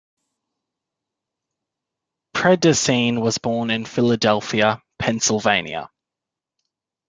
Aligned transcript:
Pedicine 2.33 3.21
was 3.21 3.37
born 3.37 3.69
in 3.69 3.85
Philadelphia, 3.85 4.81
Pennsylvania. 4.97 5.91